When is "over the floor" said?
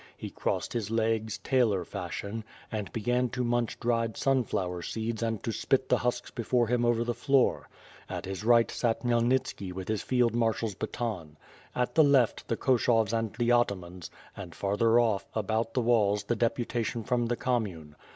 6.83-7.69